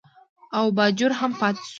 [0.57, 1.69] او باجوړ هم پاتې شو.